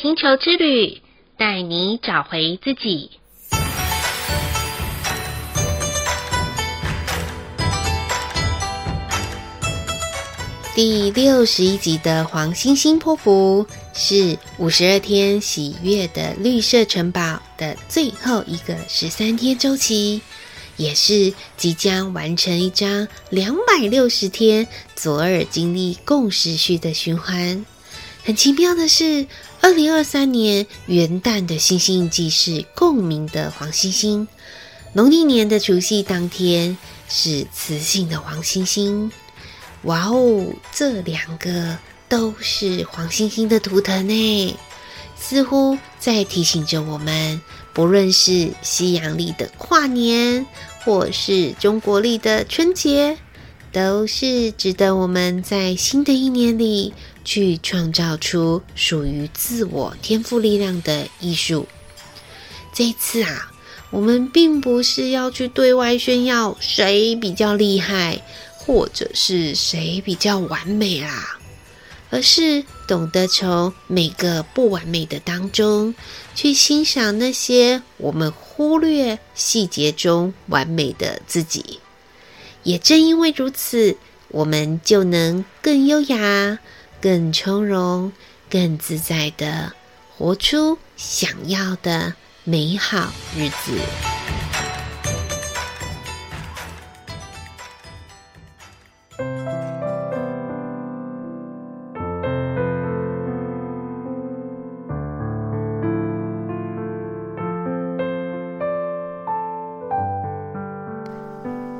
[0.00, 1.02] 星球之旅，
[1.36, 3.10] 带你找回自己。
[10.74, 20.20] 第六十一集的黄星星波符是五十二天喜悦的绿色城堡的最后一个十三天周期，
[20.76, 27.64] 也是即将完成一张两百六十天左耳经历共时序的循环。
[28.28, 29.26] 很奇妙的是，
[29.62, 34.28] 二零二三年元旦的星星印记是共鸣的黄星星，
[34.92, 36.76] 农历年的除夕当天
[37.08, 39.10] 是磁性的黄星星。
[39.84, 44.54] 哇哦，这两个都是黄星星的图腾呢，
[45.16, 47.40] 似乎在提醒着我们，
[47.72, 50.44] 不论是西洋历的跨年，
[50.84, 53.16] 或是中国历的春节，
[53.72, 56.92] 都是值得我们在新的一年里
[57.28, 61.68] 去创造出属于自我天赋力量的艺术。
[62.72, 63.52] 这一次啊，
[63.90, 68.22] 我们并不是要去对外炫耀谁比较厉害。
[68.68, 71.38] 或者是谁比较完美啦，
[72.10, 75.94] 而是懂得从每个不完美的当中
[76.34, 81.80] 去欣赏那些我们忽略细节中完美的自己。
[82.62, 83.96] 也正因为如此，
[84.28, 86.58] 我们就能更优雅、
[87.00, 88.12] 更从容、
[88.50, 89.72] 更自在地
[90.16, 93.72] 活出想要的美好日子。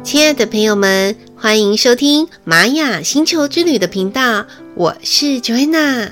[0.05, 4.47] 亲爱的朋友们，欢迎收听玛雅星球之旅的频道，
[4.79, 6.09] 我是 Joanna。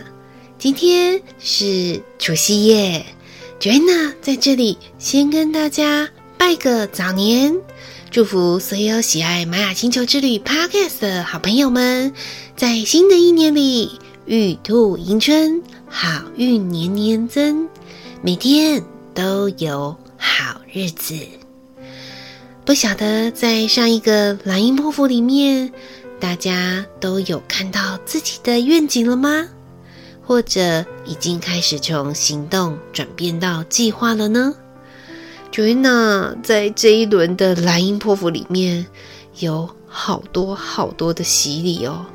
[0.59, 3.06] 今天是除夕夜
[3.60, 7.56] ，Joanna 在这里先跟大家拜个早年，
[8.10, 12.12] 祝福所有喜爱玛雅星球之旅 Podcast 的好朋友们，
[12.56, 17.69] 在新的一年里玉兔迎春，好运年年增，
[18.21, 18.82] 每天
[19.15, 21.15] 都有好日子。
[22.65, 25.72] 不晓得在上一个蓝鹰波符里面，
[26.19, 29.49] 大家都有看到自己的愿景了吗？
[30.25, 34.55] 或者已经开始从行动转变到计划了呢
[35.53, 38.87] ？Joanna 在这一轮的蓝鹰波符里面，
[39.38, 42.06] 有好多好多的洗礼哦，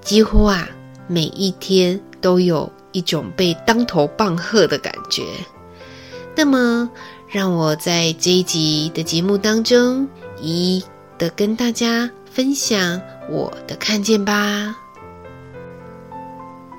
[0.00, 0.68] 几乎啊
[1.06, 5.24] 每一天都有一种被当头棒喝的感觉。
[6.36, 6.90] 那么。
[7.30, 10.08] 让我在这一集的节目当中，
[10.40, 10.84] 一一
[11.18, 14.76] 的跟大家分享我的看见吧。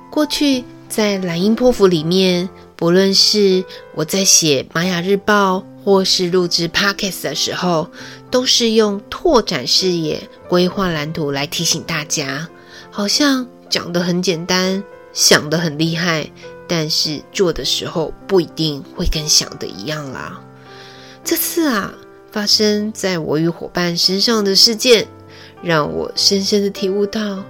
[0.09, 2.47] 过去在蓝鹰破釜里面，
[2.77, 7.89] 不论是我在写玛雅日报，或是录制 Podcast 的时候，
[8.31, 12.47] 都是用拓展视野、规划蓝图来提醒大家，
[12.89, 14.81] 好像讲得很简单，
[15.11, 16.31] 想得很厉害。
[16.69, 20.39] 但是做的时候不一定会跟想的一样啦。
[21.21, 21.91] 这次啊，
[22.31, 25.05] 发生在我与伙伴身上的事件，
[25.61, 27.43] 让我深深的体悟到，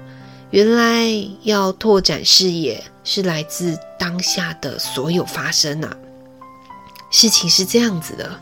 [0.51, 1.07] 原来
[1.43, 5.95] 要拓展视野是来自当下的所有发生啊。
[7.11, 8.39] 事情是这样子的。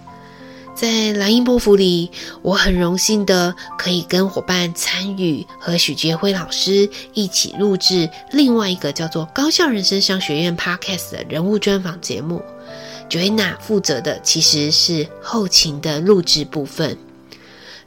[0.76, 2.12] 在蓝音波符里，
[2.44, 12.44] 我很荣幸的可以跟伙伴参与和许杰辉老师一起录制另外一个叫做《高效人生商学院》Podcast 的人物专访节目。
[13.10, 16.96] Joanna 负责的其实是后勤的录制部分，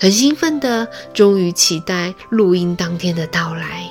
[0.00, 3.86] 很兴奋的，终于期待录音当天的到来，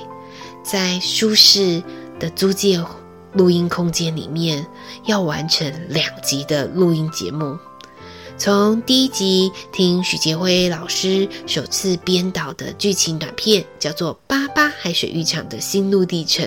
[0.60, 1.80] 在舒适
[2.18, 2.84] 的租借
[3.34, 4.66] 录音空间里面，
[5.06, 7.56] 要完成两集的录音节目。
[8.36, 16.44] 从第一集听许杰辉老师首次编导的剧情短片，叫做《八八海水浴场的心路历程》，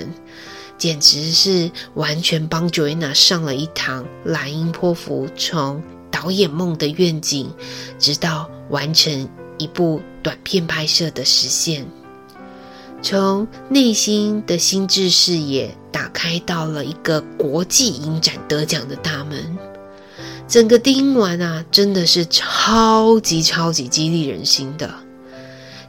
[0.77, 5.81] 简直是完全帮 Joanna 上了一堂蓝鹰波符，从
[6.11, 7.49] 导演梦的愿景，
[7.97, 9.29] 直到完成
[9.63, 11.87] 一部短片拍摄的实现，
[13.01, 19.57] 从内心的心智视野打开到了一个国际影展得奖的大门。
[20.49, 24.93] 整个听完啊，真的是超级超级激励人心的。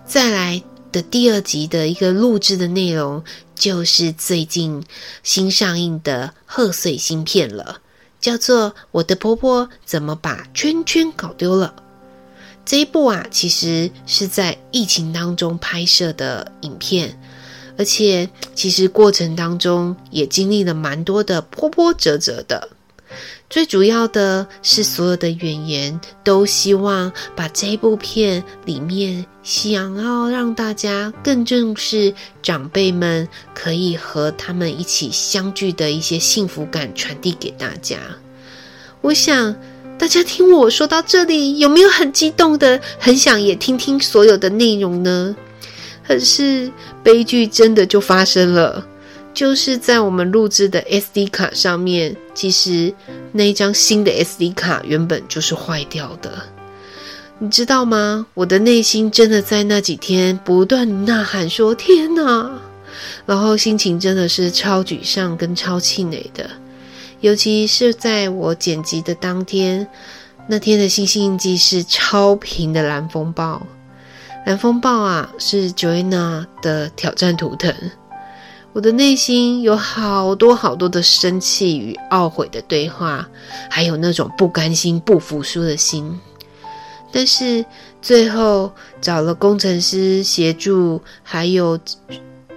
[0.06, 0.62] 再来
[0.92, 3.24] 的第二集的一个录制的内容，
[3.56, 4.84] 就是最近
[5.24, 7.78] 新上映的贺岁新片了，
[8.20, 11.74] 叫做《我的婆婆怎么把圈圈搞丢了》。
[12.64, 17.18] 这一部啊，其实是在疫情当中拍摄的影片，
[17.76, 22.68] 而且其实过程当中也经历了蛮多的波波折折的。
[23.50, 32.12] 最主要的是，所有的演员都希望把这一部片里面想要让大家更重视
[32.42, 37.98] 长辈们可以和他们一起相聚的一些幸福感传递给大家。
[39.02, 39.54] 我想
[39.98, 45.34] 大家听我说到这里，有没有很激动的，很想也听听所有的内容呢？
[46.06, 46.70] 可是
[47.02, 48.86] 悲剧真的就发生了。
[49.32, 52.94] 就是在我们录制的 SD 卡上面，其实
[53.32, 56.30] 那一张新的 SD 卡原本就是坏掉的，
[57.40, 58.26] 你知道吗？
[58.34, 62.48] 我的内心真的在那几天不断呐喊说：“天哪！”
[63.26, 66.48] 然后心情真的是超沮丧跟超气馁的，
[67.24, 69.88] 尤其是在我剪辑的当天，
[70.46, 73.66] 那天的星星印记是超频的蓝风暴，
[74.44, 77.74] 蓝风暴啊，是 Joanna 的挑战图腾。
[78.74, 83.26] 我的内心有好多好多的生气与懊悔的对话，
[83.70, 86.20] 还有那种不甘心、不服输的心。
[87.10, 87.64] 但是
[88.02, 88.70] 最后
[89.00, 91.80] 找了工程师协助，还有，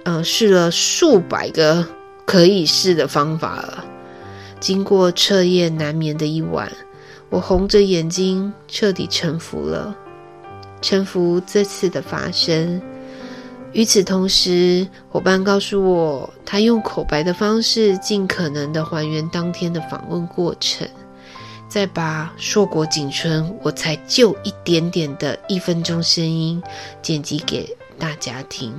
[0.04, 1.86] 呃，试了数百个
[2.26, 3.82] 可以试的方法了。
[4.60, 6.70] 经过彻夜难眠的一晚，
[7.30, 9.96] 我红着眼睛彻底臣服了，
[10.80, 12.80] 臣服这次的发生。
[13.72, 20.88] 与此同时，伙伴告诉我，他用口白的方式，尽可能的还原当天的访问过程，
[21.68, 26.62] 再把硕果仅存、我才就一点点的一分钟声音
[27.02, 27.68] 剪辑给
[27.98, 28.72] 大家听。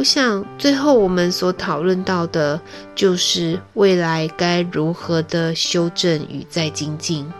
[0.00, 2.58] 我想，最后我们所讨论到的，
[2.94, 7.30] 就是未来该如何的修正与再精进。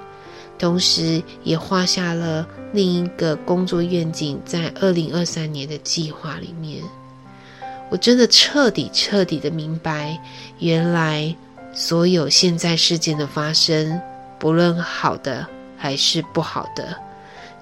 [0.59, 6.83] 同时，也画下了另一个工作愿景，在二零二三年的计划里面，
[7.89, 10.21] 我真的彻底彻底的明白，
[10.59, 11.35] 原来
[11.73, 13.99] 所有现在事件的发生，
[14.39, 15.47] 不论好的
[15.79, 16.95] 还是不好的，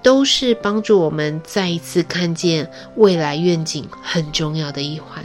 [0.02, 5.24] 都是帮助我们再一次看见未来愿景很重要的一环。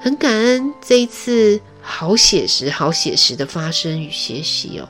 [0.00, 4.88] 很感恩这一次好写实、好写实的发生与学习哦。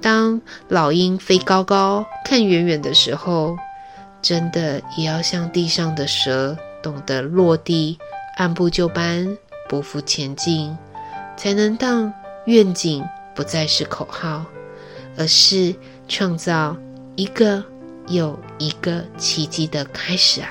[0.00, 3.54] 当老鹰飞高高，看远远的时候，
[4.22, 7.98] 真的也要像地上的蛇，懂得落地，
[8.36, 9.36] 按部就班，
[9.68, 10.74] 匍匐前进，
[11.36, 12.10] 才能让
[12.46, 13.04] 愿景
[13.34, 14.46] 不再是口号，
[15.18, 15.74] 而是
[16.08, 16.74] 创造
[17.20, 17.62] 一个
[18.08, 20.48] 又一个奇迹的开始啊！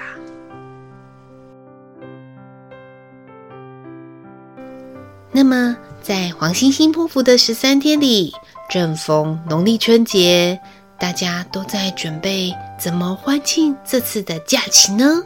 [5.31, 8.31] 那么，在黄星星波符的十三天里。
[8.69, 10.59] 正逢农历春节，
[10.99, 15.23] 大家都在准备怎么欢庆这次的假期呢？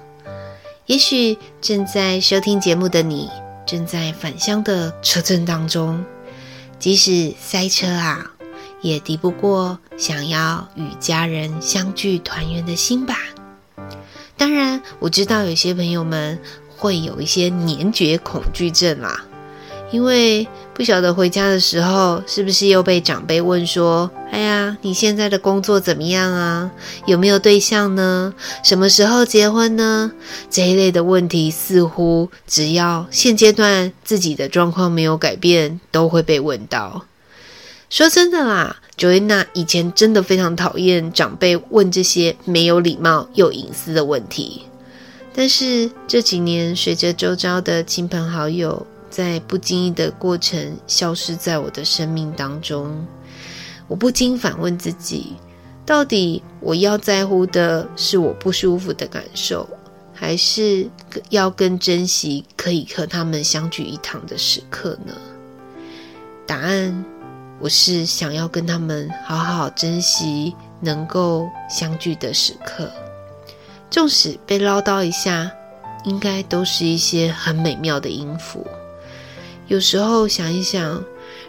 [0.86, 3.30] 也许正在收听节目的你，
[3.66, 6.06] 正在返乡的车阵当中，
[6.80, 8.32] 即使塞车啊，
[8.82, 13.18] 也敌不过想要与家人相聚团圆的心吧。
[14.36, 16.40] 当然，我知道有些朋友们
[16.76, 19.26] 会有一些年节恐惧症啦。
[19.92, 26.72] 因为不晓得回家的时候是不是又被长辈问说：“哎呀，你现在的工作怎么样啊？
[27.06, 28.34] 有没有对象呢？
[28.64, 30.12] 什么时候结婚呢？”
[30.50, 37.06] 这一类的问题，似乎只要现阶段自己的状况没有改变，都会被问到。
[37.92, 44.64] 说真的啦，Joanna 以前真的非常讨厌长辈问这些没有礼貌又隐私的问题，
[45.34, 53.06] 但是这几年随着周遭的亲朋好友，在不经意的过程消失在我的生命当中，
[53.88, 55.34] 我不禁反问自己：
[55.86, 59.68] 到底我要在乎的是我不舒服的感受，
[60.14, 60.90] 还是
[61.30, 65.14] 要更珍惜可以和他们相聚一堂的时刻呢？
[66.46, 67.06] 答案，
[67.64, 72.92] 我是想要跟他们好好珍惜能够相聚的时刻，
[73.90, 75.50] 纵使被唠叨一下，
[76.04, 78.68] 应该都是一些很美妙的音符。
[79.68, 81.02] 有时候想一想，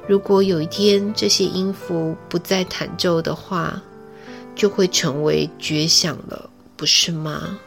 [0.06, 3.82] 如果有一天这些音符不再弹奏的话，
[4.54, 7.58] 就会成为绝响了，不是吗？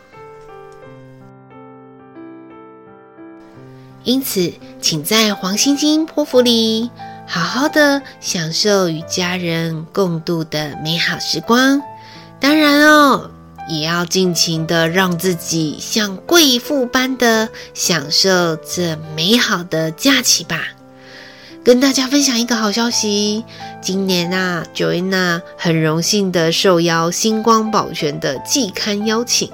[4.05, 6.89] 因此，请在黄星星波符里，
[7.27, 11.81] 好好的享受与家人共度的美好时光。
[12.39, 13.29] 当然哦。
[13.69, 20.69] 也要尽情的让自己像贵妇般的享受这美好的假期吧。
[21.65, 23.43] 跟大家分享一个好消息，
[23.81, 29.51] 今年啊，Joanna 很荣幸的受邀星光宝泉的季刊邀请，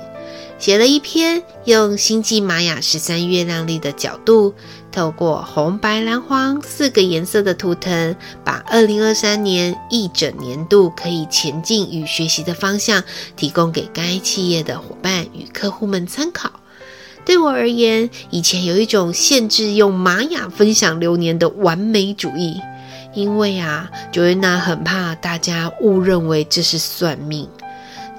[0.60, 4.53] 写了一篇用星际玛雅十三月亮历的角度，
[4.93, 13.03] 透过红、白、蓝、黄四个颜色的图腾，把二零二三年一整年度可以前进与学习的方向，
[13.35, 16.51] 提供给该企业的伙伴与客户们参考。
[17.25, 22.62] 对我而言，以前有一种限制用玛雅分享流年的完美主义，
[23.15, 27.50] 因为啊，Joanna 很怕大家误认为这是算命。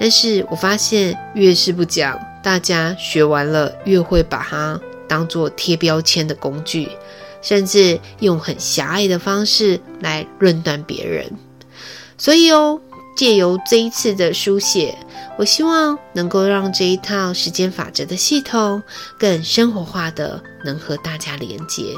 [0.01, 4.81] 但是我发现，越是不讲，大家学完了越会把它
[5.15, 6.89] 当做贴标签的工具，
[7.41, 11.31] 甚至用很狭隘的方式来论断别人。
[12.19, 12.81] 所以哦，
[13.17, 14.99] 借由这一次的书写，
[15.39, 18.83] 我希望能够让这一套时间法则的系统
[19.17, 21.95] 更生活化的，能和大家连接。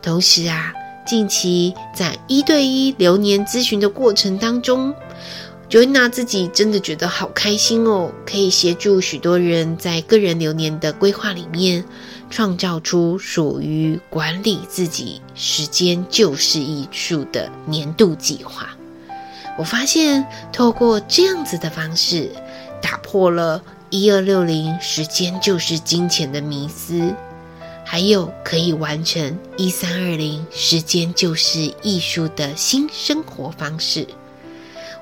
[0.00, 0.72] 同时啊，
[1.06, 4.94] 近期在一对一流年咨询的过程当中。
[5.70, 11.82] Joanna 自己真的觉得好开心哦，可以协助许多人在个人流年的规划里面，
[12.34, 18.70] 创造出属于管理自己时间就是艺术的年度计划。
[19.56, 22.28] 我发现，透过这样子的方式，
[22.82, 27.14] 打破了一二六零时间就是金钱的迷思，
[27.84, 34.04] 还有可以完成一三二零时间就是艺术的新生活方式。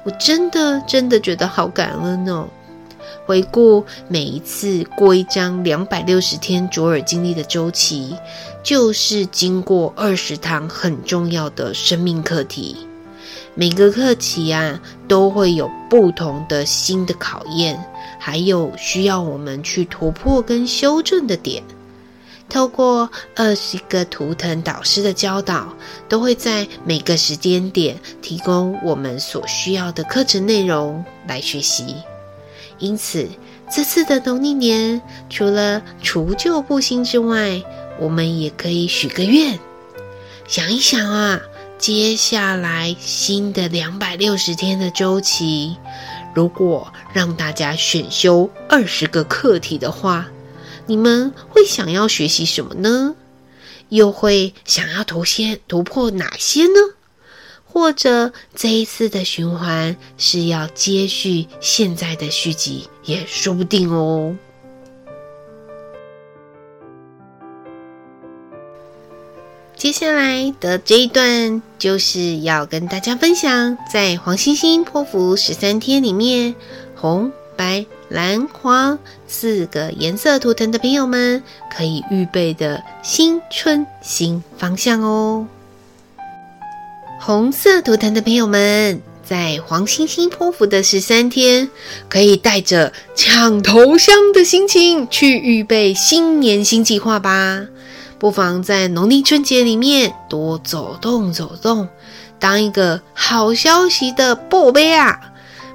[0.05, 2.47] 我真的真的觉得好感恩哦！
[3.33, 8.15] 回顾每一次过一张两百六十天卓尔经历的周期，
[8.63, 12.77] 就是经过二十堂很重要的生命课题。
[13.55, 17.83] 每个课题啊，都会有不同的新的考验，
[18.21, 21.63] 还有需要我们去突破跟修正的点。
[22.51, 25.75] 透过二十个图腾导师的教导，
[26.07, 31.97] 都会在每个时间点提供我们所需要的课程内容来学习。
[32.83, 33.29] 因此，
[33.73, 37.63] 这次的农历年，除了除旧布新之外，
[38.01, 39.59] 我们也可以许个愿，
[40.49, 41.41] 想一想啊，
[41.79, 45.77] 接下来新的两百六十天的周期，
[46.35, 50.27] 如果让大家选修二十个课题的话。
[50.85, 53.15] 你们会想要学习什么呢？
[53.91, 56.81] 又会想要突先突破哪些呢？
[57.73, 64.37] 或者这一次的循环是要接续现在的续集，也说不定哦。
[69.75, 76.55] 接下来的这一段就是要跟大家分享，在黄星星波符十三天里面，
[76.95, 77.87] 红、白。
[78.09, 81.43] 蓝、黄四个颜色图腾的朋友们，
[81.75, 85.49] 可以预备的新春新方向哦。
[87.25, 91.71] 红色图腾的朋友们，在黄星星波符的十三天，
[92.09, 97.65] 可以带着抢头香的心情去预备新年新计划吧。
[98.19, 101.89] 不妨在农历春节里面多走动走动，
[102.41, 105.21] 当一个好消息的宝贝啊！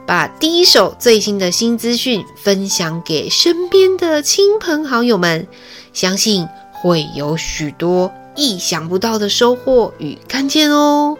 [0.05, 5.47] 把第一手最新的新资讯分享给身边的亲朋好友们，
[5.93, 11.17] 相信会有许多意想不到的收获与看见哦。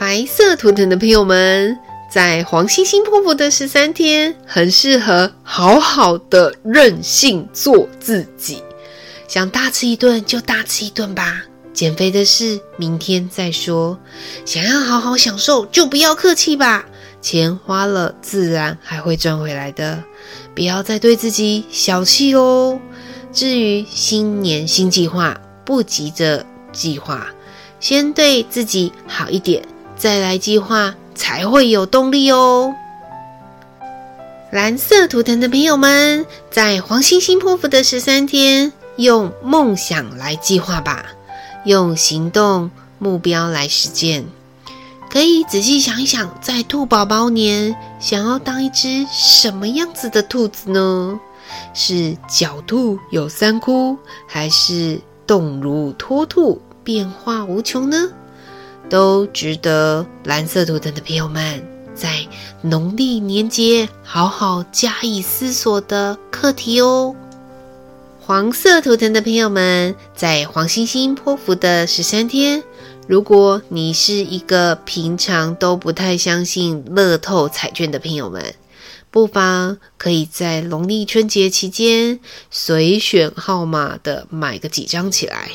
[0.00, 1.78] 白色图腾的朋友们，
[2.10, 8.62] 在黄星星瀑布的十三天，很适合好好的任性做自己，
[9.28, 11.42] 想大吃一顿就大吃一顿吧。
[11.74, 13.98] 减肥的事明天再说，
[14.46, 16.86] 想要好好享受就不要客气吧。
[17.20, 20.02] 钱花了自然还会赚回来的，
[20.54, 22.80] 不要再对自己小气哦。
[23.34, 27.26] 至于新年新计划，不急着计划，
[27.78, 29.62] 先对自己好一点，
[30.00, 32.74] 再来计划才会有动力哦。
[34.50, 41.04] 蓝色图腾的朋友们，在黄星星波符的十三天，用梦想来计划吧。
[41.66, 44.24] 用行动目标来实践，
[45.10, 51.20] 可以仔细想一想，在兔宝宝年想要当一只什么样子的兔子呢？
[51.74, 58.08] 是狡兔有三窟，还是动如脱兔，变化无穷呢？
[58.88, 61.62] 都值得蓝色图腾的朋友们
[61.94, 62.26] 在
[62.62, 67.14] 农历年节好好加以思索的课题哦。
[68.20, 72.62] 黄色图腾的朋友们，在黄星星波符的十三天，
[73.08, 78.54] 如果你是一个平常都不太相信乐透彩券的朋友们，
[79.10, 82.20] 不妨可以在农历春节期间
[82.50, 85.50] 随选号码的买个几张起来，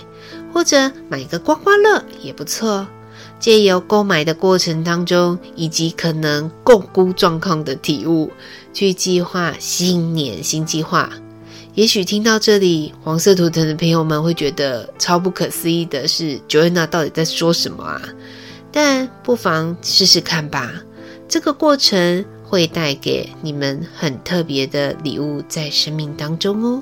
[0.54, 2.86] 或者买个刮刮乐也不错。
[3.46, 8.32] 借由购买的过程当中，以及可能共估状况的体悟，
[8.74, 11.08] 去计划新年新计划。
[11.76, 18.02] 也许听到这里，黄色图腾的朋友们会觉得超不可思议的是，Joanna 到底在说什么啊？
[18.72, 20.74] 但不妨试试看吧，
[21.28, 26.82] 这个过程会带给你们很特别的礼物在生命当中哦。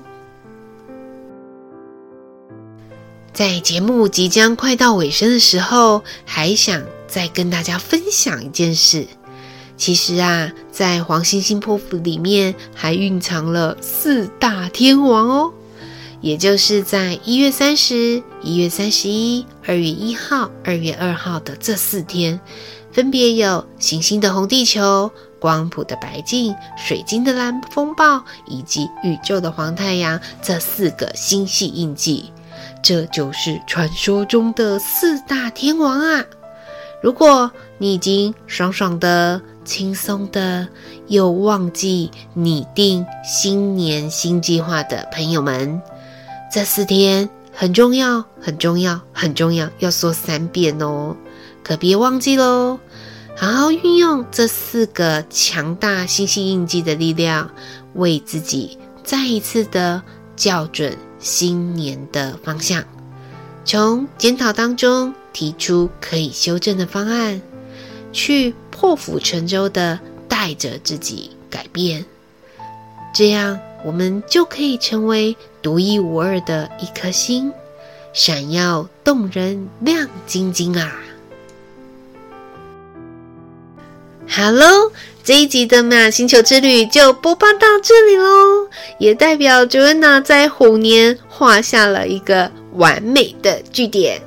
[3.33, 9.07] 在节目即将快到尾声的时候，还想再跟大家分享一件事。
[9.75, 15.53] 其实啊，在黄星星波符里面还蕴藏了四大天王哦，
[16.21, 22.39] 也就是在一月三十、一月三十一、二月一号、二月二号的这四天，
[22.91, 25.09] 分别有行星的红地球、
[25.39, 32.31] 光谱的白镜、水晶的蓝风暴以及宇宙的黄太阳这四个星系印记。
[32.81, 36.25] 这就是传说中的四大天王啊！
[37.01, 40.67] 如果你已经爽爽的、轻松的，
[41.07, 45.81] 又忘记拟定新年新计划的朋友们，
[46.51, 51.15] 这四天很重要、很重要、很重要，要说三遍哦，
[51.63, 52.79] 可别忘记喽！
[53.35, 57.49] 好好运用这四个强大星系印记的力量，
[57.95, 60.01] 为自己再一次的
[60.35, 60.97] 校准。
[61.23, 62.83] 新年的方向，
[63.65, 67.41] 从检讨当中提出可以修正的方案，
[68.11, 72.05] 去破釜沉舟的带着自己改变，
[73.15, 77.51] 这样我们就可以成为独一无二的一颗星，
[78.11, 81.02] 闪耀动人，亮晶晶啊。
[84.35, 84.91] ！Hello。
[85.25, 94.21] 这一集的玛雅星球之旅就播报到这里喽，也代表 Joanna 在虎年画下了一个完美的句点。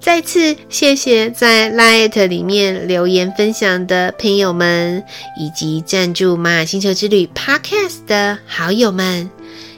[0.00, 5.04] 再次谢谢在 Line@ 里面留言分享的朋友们，
[5.38, 9.28] 以及赞助玛雅星球之旅 Podcast 的好友们，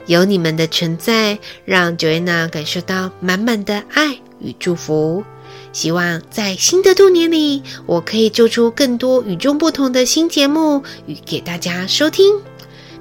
[0.07, 5.25] 有你们的存在，让 Joanna 感受到满满的爱与祝福。
[5.73, 12.41] 希望在新的兔年里，我可以做出更多与众不同的新节目与给大家收听。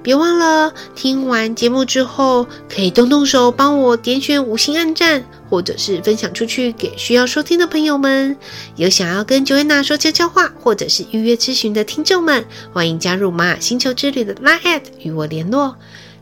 [0.03, 8.35] 别忘了听完节目之后，可以动动手帮我点选五星按赞，或者是分享出去给需要收听的朋友们。
[8.77, 15.75] 有想要跟 Joanna 说悄悄话，或者是预约咨询的听众们，欢迎加入玛雅星球之旅的 Line@ 与我联络。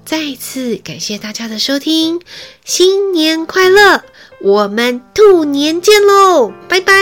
[0.03, 2.19] 再一次感谢大家的收听，
[2.65, 4.03] 新年快乐！
[4.41, 6.93] 我们兔年见喽，拜拜。